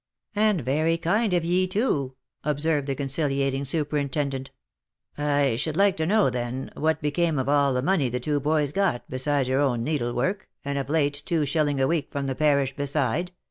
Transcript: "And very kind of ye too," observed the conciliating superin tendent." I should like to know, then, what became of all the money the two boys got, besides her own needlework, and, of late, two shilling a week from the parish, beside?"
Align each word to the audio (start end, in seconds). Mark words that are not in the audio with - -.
"And 0.35 0.61
very 0.61 0.97
kind 0.97 1.31
of 1.31 1.45
ye 1.45 1.67
too," 1.67 2.15
observed 2.43 2.87
the 2.87 2.95
conciliating 2.95 3.65
superin 3.65 4.09
tendent." 4.09 4.47
I 5.39 5.55
should 5.57 5.77
like 5.77 5.95
to 5.97 6.07
know, 6.07 6.31
then, 6.31 6.71
what 6.75 7.03
became 7.03 7.37
of 7.37 7.47
all 7.47 7.71
the 7.71 7.83
money 7.83 8.09
the 8.09 8.19
two 8.19 8.39
boys 8.39 8.71
got, 8.71 9.07
besides 9.11 9.47
her 9.47 9.59
own 9.59 9.83
needlework, 9.83 10.49
and, 10.65 10.79
of 10.79 10.89
late, 10.89 11.21
two 11.27 11.45
shilling 11.45 11.79
a 11.79 11.85
week 11.85 12.11
from 12.11 12.25
the 12.25 12.33
parish, 12.33 12.75
beside?" 12.75 13.31